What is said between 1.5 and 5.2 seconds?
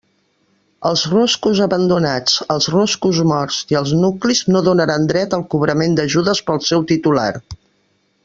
abandonats, els ruscos morts i els nuclis no donaran